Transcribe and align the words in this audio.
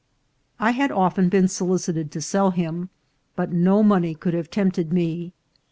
I 0.59 0.71
had 0.71 0.91
often 0.91 1.29
been 1.29 1.47
solicited 1.47 2.09
to 2.11 2.21
sell 2.21 2.49
him, 2.49 2.89
but 3.35 3.53
no 3.53 3.83
money 3.83 4.15
could 4.15 4.33
have 4.33 4.49
tempted 4.49 4.91
me. 4.91 5.31